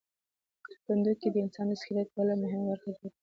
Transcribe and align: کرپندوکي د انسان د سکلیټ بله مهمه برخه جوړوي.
کرپندوکي 0.65 1.27
د 1.31 1.35
انسان 1.43 1.65
د 1.69 1.73
سکلیټ 1.81 2.07
بله 2.17 2.33
مهمه 2.43 2.65
برخه 2.71 2.89
جوړوي. 2.97 3.09